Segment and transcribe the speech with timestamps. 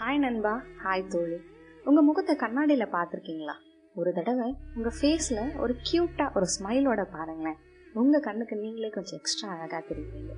[0.00, 0.62] Hi நண்பா.
[0.84, 1.36] Hi தோழி.
[1.84, 3.54] உங்கள் முகத்தை கண்ணாடியில் பார்த்துருக்கீங்களா?
[3.94, 7.56] ஒரு தடவை உங்கள் ஃபேஸில் ஒரு க்யூட்டாக ஒரு ஸ்மைலோட பாருங்களேன்.
[7.92, 10.30] உங்கள் கண்ணுக்கு நீங்களே கொஞ்சம் எக்ஸ்ட்ரா அழகாக தெரியுவீங்க.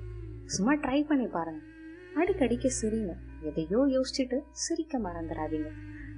[0.45, 1.69] சும்மா ட்ரை பண்ணி பாருங்கள்
[2.15, 3.13] அடிக்கடிக்கு சிரிங்க.
[3.41, 5.71] எதையோ யோசிச்சுட்டு சிரிக்க மறந்துடாதீங்க.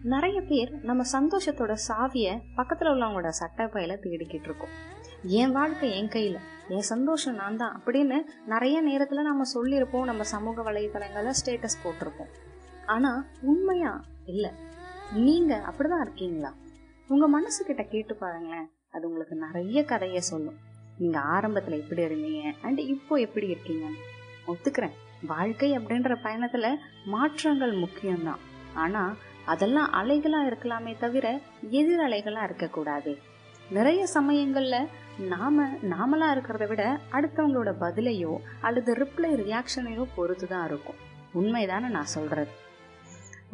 [0.04, 4.70] நிறைய பேர் நம்ம சந்தோஷத்தோட சாவியை பக்கத்தில் உள்ளவங்களோட சட்டை பையில தேடிக்கிட்டு இருக்கோம்.
[5.21, 6.39] என் வாழ்க்கை என் கையில்.
[6.68, 10.04] என் சந்தோஷம் நான் தான் அப்படின்னு நிறைய நேரத்தில் நம்ம சொல்லியிருப்போம்.
[10.04, 12.34] நம்ம சமூக வலைத்தளங்களில் ஸ்டேட்டஸ் போட்டிருப்போம்.
[12.86, 14.04] ஆனால் உண்மையா?
[14.25, 14.52] இல்லை.
[15.13, 16.53] நீங்கள் அப்படிதான் இருக்கீங்களா?
[17.08, 18.71] உங்கள் மனசுக்கிட்ட கேட்டு பாருங்களேன்.
[18.91, 20.58] அது உங்களுக்கு நிறைய கதையை சொல்லும்.
[20.98, 22.53] நீங்கள் ஆரம்பத்தில் எப்படி இருந்தீங்க?
[22.61, 23.85] அண்ட் இப்போ எப்படி இருக்கீங்க?
[24.48, 24.95] ஒத்துக்கிறேன்.
[25.27, 28.39] வாழ்க்கை அப்படின்ற பயணத்தில் மாற்றங்கள் முக்கியம்தான்.
[28.73, 31.39] ஆனால் அதெல்லாம் அலைகளாக இருக்கலாமே தவிர
[31.70, 33.17] எதிர் அலைகளாக இருக்கக்கூடாது.
[33.72, 34.88] நிறைய சமயங்களில்
[35.20, 40.95] நாம நாமளா இருக்கிறத விட அடுத்தவங்களோட பதிலையோ அல்லது ரிப்ளை ரியாக்ஷனையோ பொறுத்து தான் இருக்கும்.
[41.36, 42.63] உண்மைதானே நான் சொல்றது?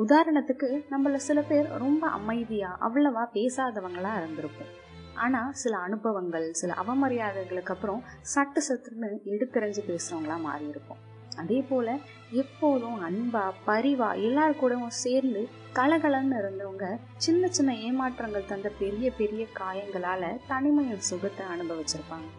[0.03, 4.71] உதாரணத்துக்கு நம்மள சில பேர் ரொம்ப அமைதியா அவ்வளவா பேசாதவங்களா இருந்திருப்போம்.
[5.13, 8.03] ஆனா சில அனுபவங்கள் சில அவமரியாதைகளுக்கு அப்புறம்
[8.35, 11.01] சட்டு சட்டுன்னு எடுத்தறிஞ்சு பேசுறவங்களா மாறி இருப்போம்
[11.37, 11.97] அதே போல
[12.31, 15.41] எப்போதும் அன்பா பரிவா எல்லார் கூடவும் சேர்ந்து
[15.75, 22.29] கலகலன்னு இருந்தவங்க சின்ன சின்ன ஏமாற்றங்கள் தந்த பெரிய பெரிய காயங்களால தனிமையின் சுகத்தை அனுபவிச்சிருப்பாங்க.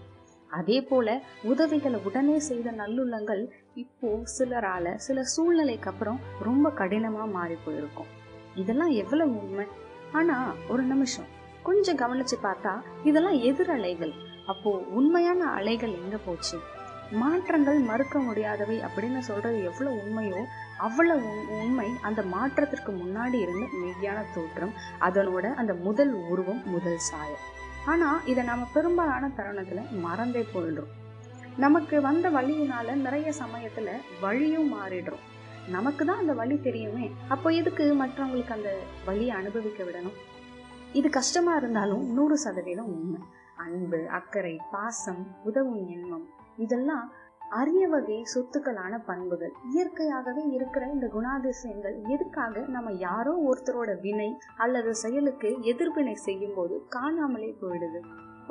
[0.53, 1.09] அதே போல
[1.43, 3.43] உதவிகளை உடனே செய்த நல்லுள்ளங்கள்
[3.75, 4.09] இப்போ
[4.39, 8.11] சிலரால சில சூழ்நிலைக்கு அப்புறம் ரொம்ப கடினமா மாறி போயிருக்கும்.
[8.55, 9.67] இதெல்லாம் எவ்வளவு உண்மை?
[10.13, 10.37] ஆனா
[10.69, 11.31] ஒரு நிமிஷம்.
[11.63, 14.15] கொஞ்சம் கவனிச்சு பார்த்தா இதெல்லாம் எதிர் அலைகள்.
[14.47, 16.59] அப்போ உண்மையான அலைகள் எங்க போச்சு?
[17.13, 20.41] மாற்றங்கள் மறுக்க முடியாதவை அப்படின்னு சொல்றது எவ்வளவு உண்மையோ
[20.77, 21.31] அவ்வளவு
[21.61, 27.45] உண்மை அந்த மாற்றத்திற்கு முன்னாடி இருந்த மெய்யான தோற்றம் அதனோட அந்த முதல் உருவம் முதல் சாயம்.
[27.87, 30.93] ஆனால் இதை நம்ம பெரும்பாலான தருணத்தில் மறந்தே போயிடுறோம்.
[31.57, 35.25] நமக்கு வந்த வழியினால நிறைய சமயத்தில் வழியும் மாறிடுறோம்.
[35.71, 37.11] நமக்கு தான் அந்த வழி தெரியுமே.
[37.29, 40.19] அப்போ எதுக்கு மற்றவங்களுக்கு அந்த வழியை அனுபவிக்க விடணும்?
[40.93, 43.21] இது கஷ்டமாக இருந்தாலும் நூறு சதவீதம் உண்மை.
[43.55, 47.13] அன்பு அக்கறை பாசம் உதவும் எண்ணம் இதெல்லாம்
[47.59, 49.53] அரிய வகை சொத்துக்களான பண்புகள்.
[49.71, 57.51] இயற்கையாகவே இருக்கிற இந்த குணாதிசயங்கள் எதுக்காக நம்ம யாரோ ஒருத்தரோட வினை அல்லது செயலுக்கு எதிர்வினை செய்யும் போது காணாமலே
[57.61, 58.01] போயிடுது?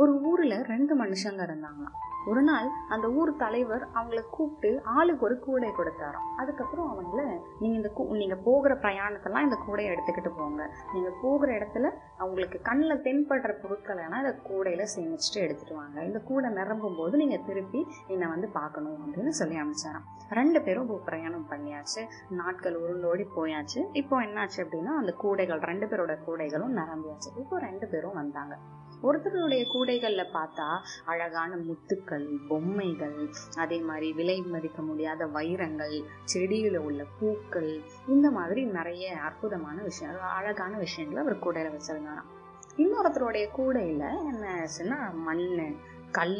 [0.01, 1.97] ஒரு ஊர்ல ரெண்டு மனுஷங்க இருந்தாங்களாம்.
[2.29, 6.27] ஒரு நாள் அந்த ஊர் தலைவர் அவங்கள கூப்பிட்டு ஆளுக்கு ஒரு கூடை கொடுத்தாராம்.
[6.41, 7.21] அதுக்கப்புறம் அவங்கள
[7.61, 7.89] நீங்க இந்த
[8.21, 10.61] நீங்க போகிற பிரயாணத்தெல்லாம் இந்த கூடையை எடுத்துக்கிட்டு போங்க.
[10.93, 15.97] நீங்க போகிற இடத்துல அவங்களுக்கு கண்ணில் தென்படுற பொருட்களைனா இந்த கூடையில சேமிச்சுட்டு எடுத்துட்டு வாங்க.
[16.09, 20.07] இந்த கூடை நிரம்பும் போது நீங்க திருப்பி என்னை வந்து பார்க்கணும் அப்படின்னு சொல்லி அமைச்சாராம்
[20.39, 22.03] ரெண்டு பேரும் பிரயாணம் பண்ணியாச்சு.
[22.41, 23.81] நாட்கள் உருண்டோடி போயாச்சு.
[24.01, 27.31] இப்போ என்னாச்சு அப்படின்னா அந்த கூடைகள் ரெண்டு பேரோட கூடைகளும் நிரம்பியாச்சு.
[27.43, 28.55] இப்போ ரெண்டு பேரும் வந்தாங்க.
[29.03, 30.67] ஒருத்தருடைய கூடைகள்ல பார்த்தா
[31.05, 35.95] அழகான முத்துக்கள் பொம்மைகள் அதே மாதிரி விலை மதிக்க முடியாத வைரங்கள்
[36.33, 37.71] செடியில உள்ள பூக்கள்
[38.07, 42.29] இந்த மாதிரி நிறைய அற்புதமான விஷயம் அழகான விஷயங்களை அவர் கூடையில வச்சிருந்தாராம்.
[42.77, 45.65] இன்னொருத்தருடைய கூடையில என்ன மண்ணு
[46.11, 46.37] கல்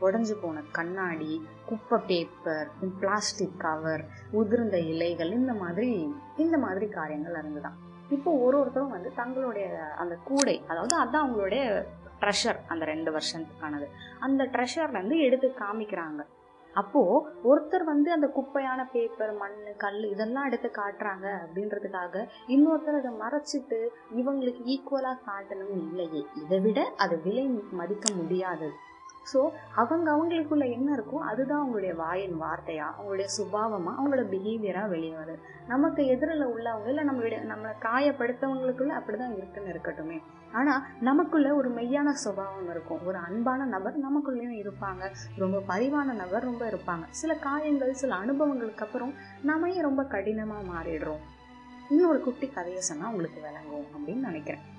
[0.00, 1.32] உடஞ்சு போன கண்ணாடி
[1.64, 2.68] குப்பை பேப்பர்
[3.00, 5.90] பிளாஸ்டிக் கவர் உதிர்ந்த இலைகள் இந்த மாதிரி
[6.36, 7.78] இந்த மாதிரி காரியங்கள் இருந்துதான்
[8.10, 11.62] இப்போ ஒரு ஒருத்தரும் வந்து தங்களுடைய அந்த கூடை அதாவது அதான் அவங்களுடைய
[12.22, 13.88] ட்ரெஷர் அந்த ரெண்டு வருஷத்துக்கானது.
[14.20, 16.22] அந்த ட்ரெஷர்லேருந்து எடுத்து காமிக்கிறாங்க.
[16.74, 23.78] அப்போது ஒருத்தர் வந்து அந்த குப்பையான பேப்பர் மண் கல் இதெல்லாம் எடுத்து காட்டுறாங்க அப்படின்றதுக்காக இன்னொருத்தர் அதை மறைச்சிட்டு
[24.16, 26.22] இவங்களுக்கு ஈக்குவலாக காட்டணும் இல்லையே.
[26.44, 28.72] இதை விட அதை விலை மதிக்க முடியாதது.
[29.32, 35.38] ஸோ அவங்க அவங்களுக்குள்ள என்ன இருக்கோ அதுதான் அவங்களுடைய வாயின் வார்த்தையா அவங்களுடைய சுபாவமா அவங்களோட பிஹேவியரா வெளியே வருது.
[35.66, 40.22] நமக்கு எதிரில் உள்ளவங்க இல்லை நம்மளுடைய நம்மளை காயப்படுத்தவங்களுக்குள்ள அப்படிதான் இருக்குன்னு இருக்கட்டுமே.
[40.52, 43.06] ஆனா நமக்குள்ள ஒரு மெய்யான சுபாவம் இருக்கும்.
[43.06, 45.12] ஒரு அன்பான நபர் நமக்குள்ளேயும் இருப்பாங்க.
[45.38, 47.06] ரொம்ப பரிவான நபர் ரொம்ப இருப்பாங்க.
[47.10, 49.14] சில காயங்கள் சில அனுபவங்களுக்கு அப்புறம்
[49.46, 51.22] நாமையே ரொம்ப கடினமா மாறிடுறோம்.
[51.88, 54.71] இன்னொரு குட்டி கதையை சொன்னால் உங்களுக்கு விளங்கும் அப்படின்னு நினைக்கிறேன்.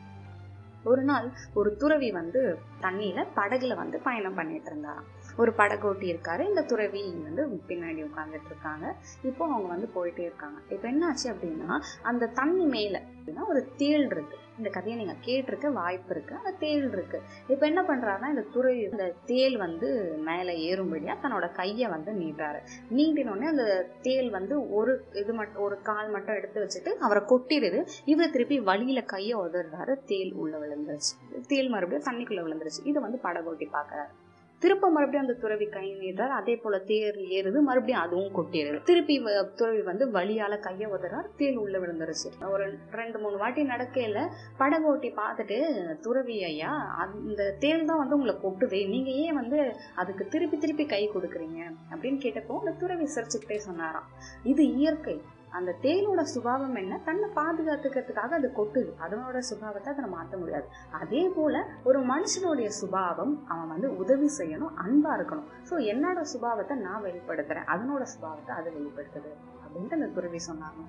[0.83, 5.03] ஒரு நாள் ஒரு துறவி வந்து தண்ணியில படகுல வந்து பயணம் பண்ணிட்டு இருந்தாராம்.
[5.37, 6.47] ஒரு படகோட்டி இருக்காரு.
[6.47, 8.95] இந்த துறவி வந்து பின்னாடி உட்காந்துட்டு இருக்காங்க.
[9.23, 10.59] இப்போ அவங்க வந்து போயிட்டே இருக்காங்க.
[10.69, 14.37] இப்போ என்னாச்சு அப்படின்னா அந்த தண்ணி மேல அப்படின்னா ஒரு தேள் இருக்கு.
[14.57, 17.21] இந்த கதையை நீங்க கேட்டிருக்க வாய்ப்பு இருக்கு அந்த தேள் இருக்கு.
[17.47, 19.89] இப்போ என்ன பண்றாருன்னா இந்த துறை இந்த தேள் வந்து
[20.25, 22.61] மேல ஏறும்படியா தன்னோட கையை வந்து நீட்டுறாரு.
[22.91, 27.87] நீட்டினோடனே அந்த தேள் வந்து ஒரு இது மட்டும் ஒரு கால் மட்டும் எடுத்து வச்சுட்டு அவரை கொட்டிடுது.
[28.05, 31.13] இவர் திருப்பி வழியில கையை உதறாரு தேள் உள்ள விழுந்துருச்சு.
[31.47, 32.83] தேள் மறுபடியும் தண்ணிக்குள்ள விழுந்துருச்சு.
[32.83, 34.13] இதை வந்து படகோட்டி பாக்குறாரு
[34.63, 38.79] திருப்ப மறுபடியும் அந்த துறவி கை நீட்டார் அதே போல தேர் ஏறுது மறுபடியும் அதுவும் கொட்டிடுது.
[38.89, 39.15] திருப்பி
[39.55, 42.29] துறவி வந்து வழியால கையை உதறார் தேர் உள்ள விழுந்துருச்சு.
[42.53, 42.65] ஒரு
[42.99, 44.21] ரெண்டு மூணு வாட்டி நடக்கையில
[44.59, 45.59] படகோட்டி பார்த்துட்டு
[46.07, 46.71] துறவி ஐயா
[47.05, 49.59] அந்த தேல் தான் வந்து உங்களை கொட்டுது நீங்க ஏன் வந்து
[50.03, 51.61] அதுக்கு திருப்பி திருப்பி கை கொடுக்குறீங்க?
[51.91, 54.09] அப்படின்னு கேட்டப்போ அந்த துறவி சிரிச்சுக்கிட்டே சொன்னாராம்.
[54.53, 55.17] இது இயற்கை.
[55.57, 56.99] அந்த தேனோட சுபாவம் என்ன?
[57.07, 58.91] தன்னை பாதுகாத்துக்கிறதுக்காக அது கொட்டுது.
[59.05, 60.67] அதனோட சுபாவத்தை அதை மாற்ற முடியாது.
[61.01, 65.49] அதே போல ஒரு மனுஷனுடைய சுபாவம் அவன் வந்து உதவி செய்யணும் அன்பா இருக்கணும்.
[65.69, 67.69] ஸோ என்னோட சுபாவத்தை நான் வெளிப்படுத்துறேன்.
[67.75, 69.31] அதனோட சுபாவத்தை அது வெளிப்படுத்துது.
[69.63, 70.83] அப்படின்ட்டு அந்த குருவி சொன்னாங்க.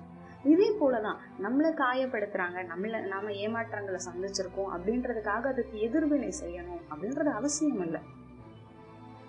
[0.53, 8.01] இதே போலதான் நம்மளை காயப்படுத்துறாங்க நம்மள நாம ஏமாற்றங்களை சந்திச்சிருக்கோம் அப்படின்றதுக்காக அதுக்கு எதிர்வினை செய்யணும் அப்படின்றது அவசியம் இல்லை.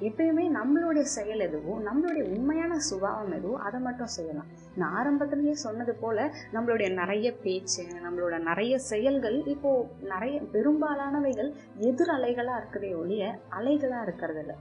[0.01, 4.47] எப்பயுமே நம்மளுடைய செயல் எதுவோ நம்மளுடைய உண்மையான சுபாவம் எதுவோ அதை மட்டும் செய்யலாம்.
[4.77, 12.57] நான் ஆரம்பத்திலேயே சொன்னது போல நம்மளுடைய நிறைய பேச்சு நம்மளோட நிறைய செயல்கள் இப்போ நிறைய பெரும்பாலானவைகள் எதிர் அலைகளா
[12.57, 14.55] இருக்கிறதே ஒழிய அலைகளா இருக்கிறது இல்லை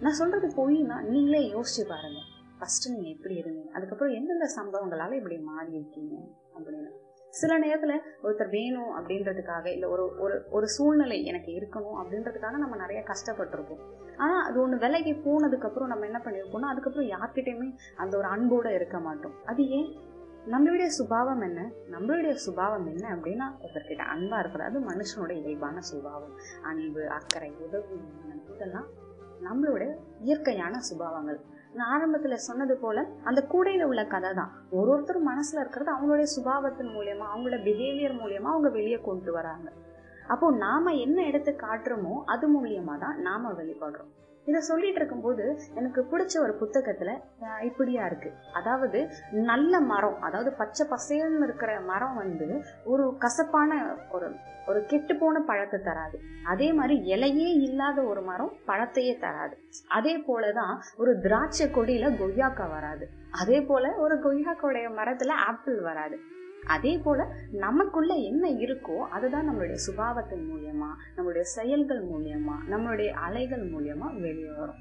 [0.00, 2.18] நான் சொல்றது பொய்னா நீங்களே யோசிச்சு பாருங்க.
[2.58, 3.70] ஃபர்ஸ்ட் நீங்க எப்படி இருந்தீங்க?
[3.70, 6.16] அதுக்கப்புறம் எந்தெந்த சம்பவங்களால இப்படி மாறி இருக்கீங்க
[6.54, 6.90] அப்படின்னு.
[7.30, 13.04] சில நேரத்துல ஒருத்தர் வேணும் அப்படின்றதுக்காக இல்ல ஒரு ஒரு ஒரு சூழ்நிலை எனக்கு இருக்கணும் அப்படின்றதுக்காக நம்ம நிறைய
[13.06, 13.80] கஷ்டப்பட்டிருப்போம்.
[14.16, 18.98] ஆனா அது ஒண்ணு விலைக்கு போனதுக்கு அப்புறம் நம்ம என்ன பண்ணிருப்போம்னா அதுக்கப்புறம் யார்கிட்டயுமே அந்த ஒரு அன்போட இருக்க
[18.98, 19.32] மாட்டோம்.
[19.44, 19.98] அது ஏன்?
[20.46, 21.70] நம்மளுடைய சுபாவம் என்ன?
[21.90, 26.34] நம்மளுடைய சுபாவம் என்ன அப்படின்னா ஒருத்தர்கிட்ட அன்பா இருக்கிறது அது மனுஷனோட இயல்பான சுபாவம்.
[26.62, 28.00] அன்பு அக்கறை உதவி
[28.54, 28.86] இதெல்லாம்
[29.40, 31.40] நம்மளோட இயற்கையான சுபாவங்கள்.
[31.74, 36.90] நான் ஆரம்பத்துல சொன்னது போல அந்த கூடையில உள்ள கதை தான் ஒரு ஒருத்தர் மனசுல இருக்கிறது அவங்களுடைய சுபாவத்தின்
[36.90, 39.68] மூலியமா அவங்களோட பிஹேவியர் மூலியமா அவங்க வெளியே கொண்டு வராங்க.
[40.32, 44.10] அப்போ நாம என்ன எடுத்து காட்டுறோமோ அது மூலியமா தான் நாம வெளிப்படுறோம்.
[44.46, 45.44] இதை சொல்லிட்டு இருக்கும்போது
[45.74, 47.10] எனக்கு பிடிச்ச ஒரு புத்தகத்துல
[47.60, 48.30] இப்படியா இருக்கு.
[48.52, 49.00] அதாவது
[49.50, 52.48] நல்ல மரம் அதாவது பச்சை பசேல்னு இருக்கிற மரம் வந்து
[52.84, 53.80] ஒரு கசப்பான
[54.10, 54.28] ஒரு
[54.66, 56.16] ஒரு கெட்டு போன பழத்தை தராது.
[56.44, 59.54] அதே மாதிரி இலையே இல்லாத ஒரு மரம் பழத்தையே தராது.
[59.88, 63.06] அதே போலதான் ஒரு திராட்சை கொடியில கொய்யாக்கா வராது.
[63.42, 66.18] அதே போல ஒரு கொய்யாக்கோடைய மரத்துல ஆப்பிள் வராது.
[66.66, 74.20] அதே போல நமக்குள்ள என்ன இருக்கோ அதுதான் நம்மளுடைய சுபாவத்தின் மூலியமா நம்மளுடைய செயல்கள் மூலியமா நம்மளுடைய அலைகள் மூலியமா
[74.20, 74.74] வெளியே வரும்.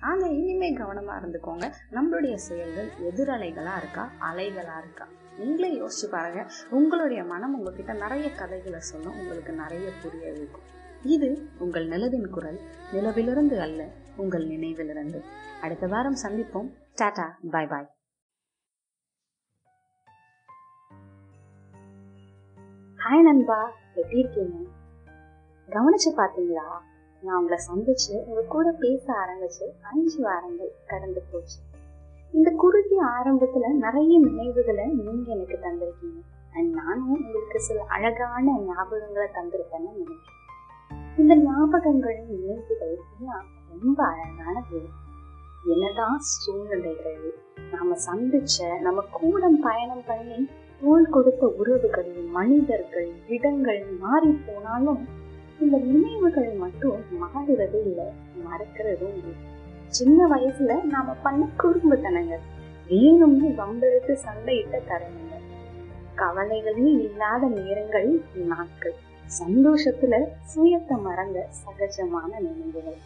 [0.00, 1.72] ஆக இனிமே கவனமா இருந்துக்கோங்க.
[1.90, 5.06] நம்மளுடைய செயல்கள் எதிரலைகளா இருக்கா அலைகளா இருக்கா?
[5.38, 6.46] நீங்களே யோசிச்சு பாருங்க.
[6.70, 9.18] உங்களுடைய மனம் உங்ககிட்ட நிறைய கதைகளை சொல்லும்.
[9.18, 12.60] உங்களுக்கு நிறைய புரிய இருக்கும் இது உங்கள் நிலவின் குரல்.
[12.92, 15.22] நிலவிலிருந்து அல்ல உங்கள் நினைவிலிருந்து.
[15.62, 16.72] அடுத்த வாரம் சந்திப்போம்.
[16.94, 17.94] டாடா பாய் பாய்.
[23.10, 23.72] ஹாய் நண்பா.
[23.94, 24.56] எப்படி இருக்கீங்க?
[25.68, 26.68] கவனிச்சு பார்த்தீங்களா
[27.22, 31.58] நான் உங்களை சந்திச்சு உங்க கூட பேச ஆரம்பிச்சு அஞ்சு வாரங்கள் கடந்து போச்சு.
[32.32, 36.20] இந்த குறுகிய ஆரம்பத்துல நிறைய நினைவுகளை நீங்க எனக்கு தந்திருக்கீங்க.
[36.54, 40.34] அண்ட் நானும் உங்களுக்கு சில அழகான ஞாபகங்களை தந்திருப்பேன்னு நினைக்கிறேன்.
[41.18, 43.44] இந்த ஞாபகங்களின் நினைவுகள் எல்லாம்
[43.80, 45.04] ரொம்ப அழகானது.
[45.72, 47.22] என்னதான் சூழ்நிலைகள்
[47.70, 50.38] நாம சந்திச்ச நம்ம கூட பயணம் பண்ணி
[50.80, 55.02] தோல் கொடுத்த உறவுகள் மனிதர்கள் இடங்கள் மாறி போனாலும்
[55.60, 58.06] இந்த நினைவுகள் மட்டும் மாறுறது இல்லை
[58.44, 59.34] மறக்கிறதும் இல்லை.
[59.88, 62.44] சின்ன வயசுல நாம பண்ண குறும்புத்தனங்கள்
[62.90, 65.44] வேணும்னு வம்பெழுத்து சண்டையிட்ட தருணங்கள்
[66.22, 68.10] கவலைகளே இல்லாத நேரங்கள்
[68.52, 68.96] நாட்கள்
[69.40, 70.14] சந்தோஷத்துல
[70.52, 73.00] சுயத்தை மறந்த சகஜமான நினைவுகள்.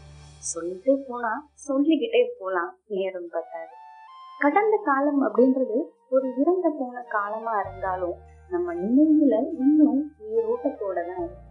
[0.48, 1.30] சொல்லிட்டே போனா
[1.66, 3.72] சொல்லிக்கிட்டே போலாம் நேரம் பத்தாது.
[4.38, 5.78] கடந்த காலம் அப்படின்றது
[6.08, 8.16] ஒரு இறந்த போன காலமா இருந்தாலும்
[8.50, 9.34] நம்ம நினைவுல
[9.64, 11.46] இன்னும் உயிரோட்டத்தோட தான் இருக்கு.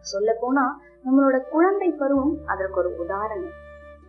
[0.00, 0.64] சொல்ல போனா
[1.04, 3.54] நம்மளோட குழந்தை பருவம் அதற்கு ஒரு உதாரணம்.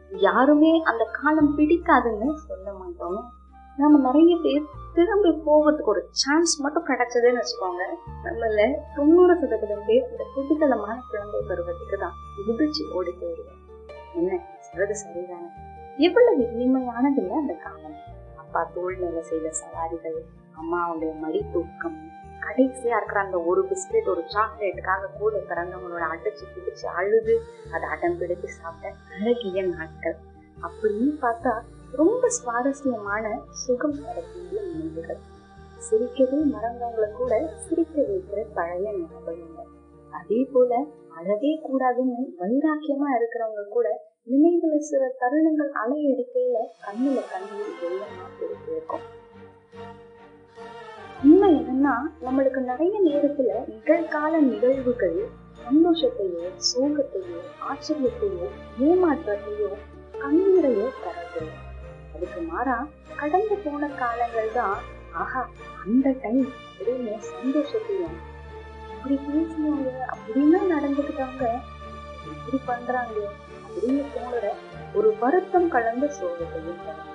[0.10, 3.20] யாருமே அந்த காலம் பிடிக்காதுன்னு சொல்ல மாட்டோம்.
[3.78, 7.86] நம்ம நிறைய பேர் திரும்பி போவதுக்கு ஒரு சான்ஸ் மட்டும் கிடைச்சதுன்னு வச்சுக்கோங்க.
[8.26, 12.18] நம்மள தொண்ணூறு சதவீதம் பேர் இந்த புதுத்தலமான குழந்தை பருவத்துக்கு தான்
[12.48, 13.62] குதிச்சு ஓடி போயிடுவோம்
[14.16, 14.40] என்ன?
[14.60, 15.50] சொல்றது சரிதானே.
[15.98, 17.96] எவ்வளவு இனிமையானது அந்த காலம்
[18.38, 20.20] அப்பா தோல் மேல செய்த சவாரிகள்
[20.56, 27.42] அம்மாவுடைய மடி தூக்கம் கடைசியா இருக்கிற அந்த ஒரு பிஸ்கெட் ஒரு சாக்லேட்டுக்காக கூட பிறந்தவங்களோட அடைச்சு பிடிச்சு அழுது
[27.74, 30.16] அதை அடம் பிடித்து சாப்பிட்ட அழகிய நாட்கள்.
[30.62, 35.18] அப்படின்னு பார்த்தா ரொம்ப சுவாரஸ்யமான சுகம் தரக்கூடிய நினைவுகள்.
[35.90, 39.70] சிரிக்கவே மறந்தவங்களை கூட சிரிக்க வைக்கிற பழைய ஞாபகங்கள்.
[40.12, 43.88] அதே போல அழவே கூடாதுன்னு வைராக்கியமா இருக்கிறவங்க கூட
[44.28, 48.26] நினைவுல சில தருணங்கள் அலையடிக்கையில கண்ணுல கண்ணீர் வெள்ளமா
[48.70, 49.06] இருக்கும்.
[51.24, 55.20] உண்மை என்னன்னா நம்மளுக்கு நிறைய நேரத்துல நிகழ்கால நிகழ்வுகள்
[55.66, 58.48] சந்தோஷத்தையோ சோகத்தையோ ஆச்சரியத்தையோ
[58.88, 59.70] ஏமாற்றத்தையோ
[60.20, 61.46] கண்ணீரையோ தரது.
[62.16, 62.78] அதுக்கு மாறா
[63.16, 64.78] கடந்து போன காலங்கள் தான்
[65.14, 65.42] ஆஹா
[65.86, 68.18] அந்த டைம் அப்படின்னு சந்தோஷத்தையும்
[69.08, 69.90] இப்படி பேசினாங்க.
[70.12, 71.44] அப்படின்னா நடந்துக்கிட்டாங்க.
[72.28, 73.14] இப்படி பண்றாங்க.
[73.70, 74.50] அப்படின்னு தோணுற
[74.96, 77.14] ஒரு வருத்தம் கலந்த சோகத்தையும்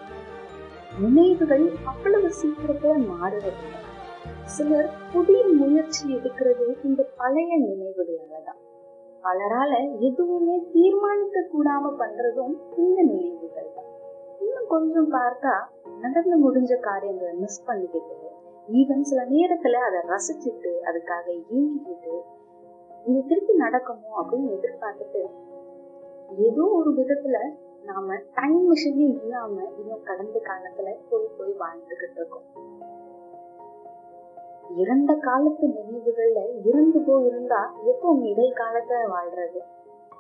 [1.01, 3.81] நினைவுகள் அவ்வளவு சீக்கிரத்துல மாறுவதில்லை.
[4.45, 8.61] சிலர் புதிய முயற்சி எடுக்கிறது இந்த பழைய நினைவுகளாலதான்.
[9.23, 13.85] பலரால எதுவுமே தீர்மானிக்க கூடாம பண்றதும் இந்த நினைவுகள் தான்
[14.41, 15.55] இன்னும் கொஞ்சம் பார்த்தா
[16.01, 18.29] நடந்து முடிஞ்ச காரியங்களை மிஸ் பண்ணிக்கிட்டு
[18.71, 22.15] ஈவன் சில நேரத்துல அதை ரசிச்சுட்டு அதுக்காக ஏங்கிக்கிட்டு
[23.07, 25.23] இது திருப்பி நடக்குமோ அப்படின்னு எதிர்பார்த்துட்டு
[26.39, 27.37] ஏதோ ஒரு விதத்துல
[27.85, 32.47] நாம டைம் மிஷினே இல்லாம இன்னும் கடந்த காலத்துல போய் போய் வாழ்ந்துகிட்டு இருக்கோம்.
[34.77, 39.61] இறந்த காலத்து நினைவுகள்ல இறந்து போயிருந்தா எப்போ நிகழ்காலத்தை வாழ்றது?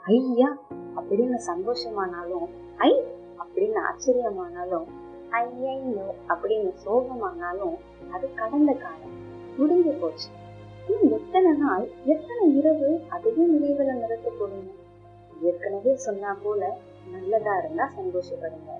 [0.05, 0.49] ஐயா
[0.97, 2.93] அப்படின்னு சந்தோஷமானாலும் ஐ
[3.39, 4.89] அப்படின்னு ஆச்சரியமானாலும்
[5.31, 7.77] ஐயையோ அப்படின்னு சோகமானாலும்
[8.13, 9.17] அது கடந்த காலம்.
[9.57, 10.29] முடிஞ்சு போச்சு.
[10.89, 14.71] இன்னும் எத்தனை நாள் எத்தனை இரவு அதுவே நினைவுல நிறுத்த போடுங்க
[15.43, 18.71] ஏற்கனவே சொன்னா போல நல்லதா இருந்தா சந்தோஷப்படுங்க.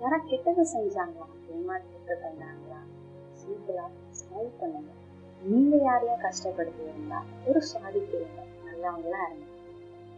[0.00, 1.26] யாரா கெட்டதை செஞ்சாங்களா?
[1.50, 2.80] ஏமாற்றத்தை தந்தாங்களா
[3.32, 4.90] சிம்பிளா ஸ்மைல் பண்ணுங்க.
[5.42, 9.46] நீங்க யாரையா கஷ்டப்படுத்தியிருந்தா ஒரு சாதிக்கிறீங்க நல்லவங்களா இருங்க.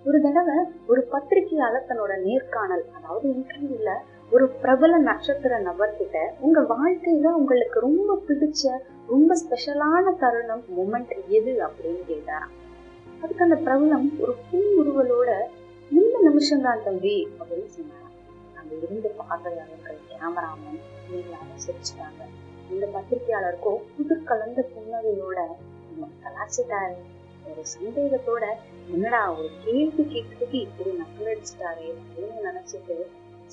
[0.04, 0.56] ஒரு தடவை
[0.87, 3.90] ஒரு பத்திரிகையாளர் தன்னோட நேர்காணல் அதாவது இன்டர்வியூல
[4.32, 8.62] ஒரு பிரபல நட்சத்திர நபர்கிட்ட உங்க வாழ்க்கையில உங்களுக்கு ரொம்ப பிடிச்ச
[9.08, 12.54] ரொம்ப ஸ்பெஷலான தருணம் மூமெண்ட் எது அப்படின்னு கேட்டாராம்
[13.16, 15.30] அதுக்கு அந்த பிரபலம் ஒரு புன்முறுவலோட
[15.90, 18.16] இந்த நிமிஷம் தான் தம்பி அப்படின்னு சொன்னாராம்
[18.56, 20.80] அங்க இருந்து பார்வையாளர்கள் கேமராமன்
[21.14, 22.22] எல்லாரும் சிரிச்சுட்டாங்க
[22.70, 25.38] இந்த பத்திரிகையாளருக்கோ புது கலந்த புன்னகையோட
[26.24, 26.98] கலாச்சிட்டாரு
[27.46, 28.44] ஒரு சந்தேகத்தோட
[28.88, 32.96] என்னடா ஒரு கேள்வி கேட்கறதுக்கு இப்படி நக்கலடிச்சிட்டாரு அப்படின்னு நினைச்சிட்டு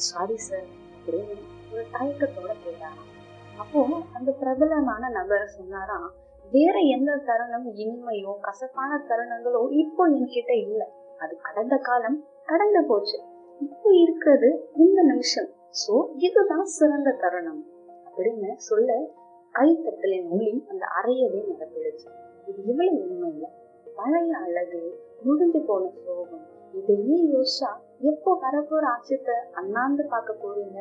[0.08, 1.36] சாரி சார் அப்படின்னு
[1.74, 3.10] ஒரு தயக்கத்தோட கேட்டாராம்.
[3.58, 3.82] அப்போ
[4.14, 6.10] அந்த பிரபலமான நபர் சொன்னாராம்
[6.52, 10.82] வேற எந்த தருணம் இனிமையோ கசப்பான தருணங்களோ இப்போ என்கிட்ட இல்ல.
[11.18, 13.18] அது கடந்த காலம் கடந்து போச்சு.
[13.60, 15.50] இப்போ இருக்கிறது இந்த நிமிஷம்.
[15.82, 17.62] சோ இதுதான் சிறந்த தருணம்.
[18.06, 19.12] அப்படின்னு சொல்ல
[19.56, 22.10] கைத்தட்டலின் ஒளி அந்த அறையவே நிரப்பிடுச்சு.
[22.46, 23.50] இது இவ்வளவு உண்மை இல்லை
[23.96, 24.82] பழைய அழகு
[25.24, 30.80] முடிஞ்சு போன சோகம் இதையே யோசிச்சா எப்போ வரப்போற ஆச்சரியத்தை அண்ணாந்து பார்க்க போறீங்க?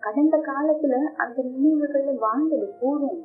[0.00, 3.20] கடந்த காலத்துல அந்த நினைவுகள்ல வாழ்ந்தது போதும்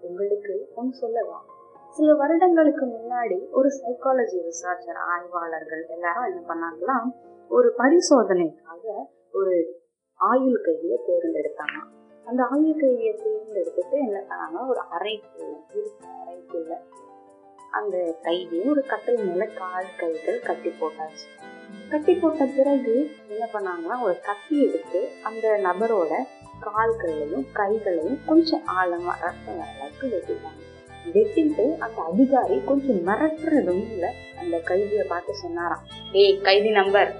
[0.00, 1.44] உங்களுக்கு ஒன்று சொல்லவா?
[1.90, 7.08] சில வருடங்களுக்கு முன்னாடி ஒரு சைக்காலஜி ரிசர்ச்சர் ஆய்வாளர்கள் எல்லாரும் என்ன பண்ணாங்களாம்
[7.48, 9.80] ஒரு பரிசோதனைக்காக ஒரு
[10.14, 11.78] ஆயுள் கைதியை தேர்ந்தெடுத்தாங்க.
[12.26, 14.68] அந்த ஆயுள் கைதியை தேர்ந்தெடுத்துட்டு என்ன பண்ணாங்க?
[14.68, 16.80] ஒரு அறைக்குள்ள இருக்க அறைக்குள்ள
[17.70, 21.53] அந்த கைதியை ஒரு கட்டில் மேல கால் கைகள் கட்டி போட்டாச்சு.
[21.90, 26.12] கட்டி போட்ட பிறகு என்ன பண்ணாங்கன்னா ஒரு கத்தி எடுத்து அந்த நபரோட
[26.60, 30.60] கால்களையும் கைகளையும் கொஞ்சம் ஆழமா ரத்த அளவுக்கு வெட்டிட்டாங்க.
[31.14, 34.12] வெட்டிட்டு அந்த அதிகாரி கொஞ்சம் மிரட்டுறதும் இல்ல.
[34.40, 37.12] அந்த கைதியை பார்த்து சொன்னாராம் ஏய் கைதி நம்பர்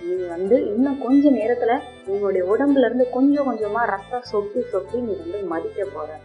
[0.00, 5.42] நீ வந்து இன்னும் கொஞ்ச நேரத்துல உங்களுடைய உடம்புல இருந்து கொஞ்சம் கொஞ்சமா ரத்தம் சொட்டி சொட்டி நீ வந்து
[5.42, 6.18] மதிக்க போற.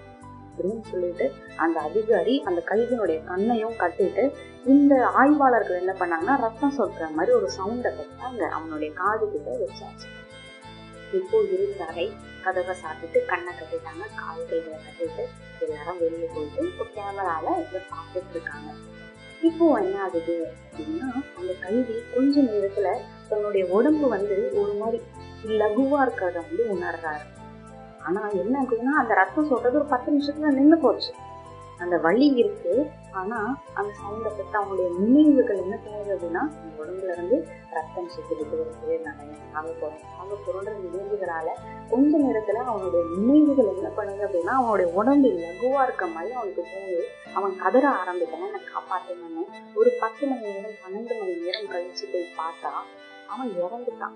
[0.52, 4.34] அப்படின்னு சொல்லிட்டு அந்த அதிகாரி அந்த கைதியினுடைய கண்ணையும் கட்டிட்டு
[4.72, 7.90] இந்த ஆய்வாளர்கள் என்ன பண்ணாங்கன்னா ரத்தம் சொட்டுற மாதிரி ஒரு சவுண்டை
[8.28, 10.08] அங்க அவனுடைய காது கிட்ட வச்சாச்சு.
[11.18, 12.06] இப்போ இருந்தாரை
[12.46, 15.24] கதவை சாப்பிட்டு கண்ணை கட்டிட்டாங்க கால் கைகளை கட்டிட்டு
[15.66, 18.70] எல்லாரும் வெளியே போயிட்டு இப்போ கேமரால இதை பார்த்துட்டு இருக்காங்க.
[19.50, 22.90] இப்போ என்ன ஆகுது அப்படின்னா அந்த கைதி கொஞ்ச நேரத்துல
[23.30, 25.00] தன்னுடைய உடம்பு வந்து ஒரு மாதிரி
[25.62, 27.26] லகுவா இருக்கிறத வந்து உணர்றாரு.
[28.06, 31.12] ஆனா என்ன ஆகுதுன்னா அந்த ரத்தம் சொல்றது ஒரு பத்து நிமிஷத்துல நின்று போச்சு.
[31.84, 32.74] அந்த வழி இருக்கு
[33.14, 33.40] ஆனா
[33.74, 37.38] அந்த சவுண்டை பத்தி அவங்களுடைய நினைவுகள் என்ன தோணுது அப்படின்னா அந்த உடம்புல இருந்து
[37.72, 41.48] ரத்தம் சுத்திட்டு இருக்குது நிறைய சாக போறோம் சாக போறோன்ற நினைவுகளால
[41.90, 47.00] கொஞ்ச நேரத்துல அவனுடைய நினைவுகள் என்ன பண்ணுது அப்படின்னா அவனுடைய உடம்பு லகுவா இருக்க மாதிரி அவனுக்கு போகுது
[47.34, 49.44] அவன் கதற ஆரம்பிக்கிறான் என்னை காப்பாற்றணும்னு
[49.76, 52.72] ஒரு பத்து மணி நேரம் பன்னெண்டு மணி நேரம் கழிச்சு போய் பார்த்தா
[53.28, 54.16] அவன் இறந்துட்டான்.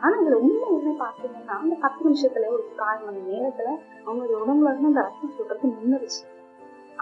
[0.00, 3.68] ஆனா இதுல உண்மை என்ன பார்த்தீங்கன்னா அந்த பத்து நிமிஷத்துல ஒரு கால் மணி நேரத்துல
[4.04, 6.22] அவனுடைய உடம்புல இருந்து அந்த ரத்தம் சுடுறது நின்றுச்சு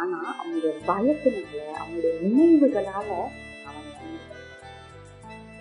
[0.01, 3.09] ஆனா அவனுடைய பயத்தினால அவனுடைய நினைவுகளால
[3.69, 3.89] அவன்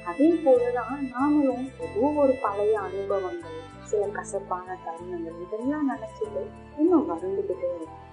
[0.06, 6.44] அதே போலதான் நாமளும் ஏதோ ஒரு பழைய அனுபவங்கள் சில கசப்பான தருணங்கள் இதெல்லாம் நினைச்சிட்டு
[6.78, 8.06] இன்னும் வருந்துகிட்டே இருக்கும்.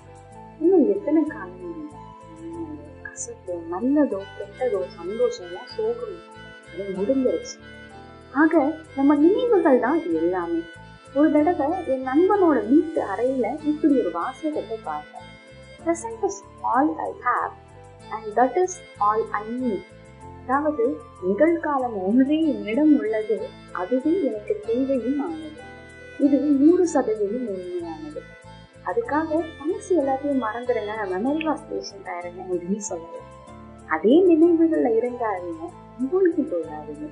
[0.61, 1.91] இன்னும் எத்தனை காலம்
[3.03, 6.19] கசப்பு நல்லதோ கெட்டதோ சந்தோஷமோ சோகமோ
[6.71, 7.57] அது முடிஞ்சிருச்சு.
[8.35, 8.55] ஆக
[8.97, 10.63] நம்ம நினைவுகள் தான் எல்லாமே.
[11.15, 15.26] ஒரு தடவை என் நண்பனோட வீட்டு அறையில இப்படி ஒரு வாசகத்தை பார்த்தேன்
[15.87, 17.53] present is all I have
[18.11, 19.87] and that is all I need
[20.43, 20.85] அதாவது
[21.23, 23.37] நிகழ்காலம் ஒன்றே என்னிடம் உள்ளது
[23.73, 25.63] அதுவே எனக்கு தேவையும் ஆனது.
[26.19, 28.21] இது நூறு சதவீதம் உண்மையானது.
[28.87, 33.21] அதுக்காக மனசு எல்லாத்தையும் மறந்துடுங்க மெமரிவா ஸ்டேஷன் ஆயிருங்க அப்படின்னு சொல்லுது
[33.87, 35.65] அதே நினைவுகள்ல இருந்தாருங்க
[35.99, 37.09] மூழ்கி போயிடாதீங்க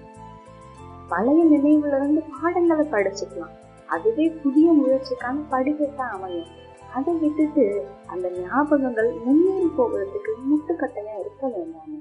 [1.08, 3.54] பழைய நினைவுல இருந்து பாடங்களை படிச்சுக்கலாம்.
[3.86, 6.52] அதுவே புதிய முயற்சிக்கான படிக்கட்டா அமையும்.
[6.94, 11.98] அதை விட்டுட்டு அந்த ஞாபகங்கள் முன்னேறி போகிறதுக்கு முட்டுக்கட்டையா இருக்க வேண்டாமே.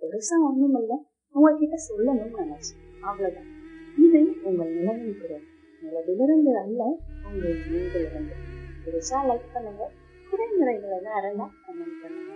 [0.00, 1.04] பெருசா ஒண்ணும் இல்ல.
[1.32, 3.50] உங்ககிட்ட சொல்லணும்னு நினைச்சு அவ்வளவுதான்.
[3.98, 5.42] இது உங்கள் நிலவின் குரல்.
[5.82, 6.98] நிலவிலிருந்து அல்ல
[7.32, 8.34] உங்கள் நீங்களிலிருந்து
[8.84, 9.90] பெருசா லைக் பண்ணுங்க.
[10.30, 12.32] குறைமுறை நிலவரண்டா கமெண்ட் பண்ணுங்க.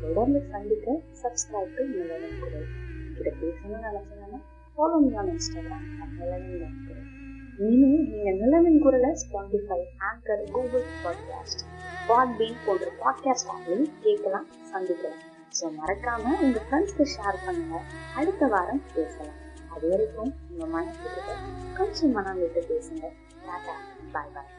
[0.00, 2.68] தொடர்ந்து சந்திக்க சப்ஸ்கிரைப் டு நிலவின் குரல்.
[3.14, 4.40] கிட்ட பேசணும்னு நினைச்சீங்கன்னா
[4.76, 7.19] ஃபாலோ மீ ஆன் இன்ஸ்டாகிராம் நிலவின் குரல்.
[7.64, 11.62] இனிமேல் நீங்கள் நிலவின் குரலை Spotify Anchor Google podcast
[12.08, 15.18] Podbean போன்ற பாட்காஸ்ட் ஆப்லையும் கேட்கலாம் சந்திக்கலாம்.
[15.58, 17.80] ஸோ மறக்காம உங்க ஃப்ரெண்ட்ஸ்க்கு ஷேர் பண்ணுங்க.
[18.14, 19.36] அடுத்த வாரம் பேசலாம்.
[19.74, 21.36] அது வரைக்கும் உங்க மனசுக்கிட்ட
[21.76, 23.04] கொஞ்சம் மனம் விட்டு பேசுங்க.
[23.46, 23.74] டாட்டா
[24.12, 24.50] பாய் பாய்